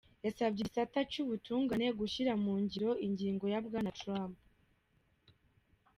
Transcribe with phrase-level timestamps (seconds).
[0.25, 4.33] Yasavye igisata c'ubutungane gushira mu ngiro ingingo ya Bwana Trump.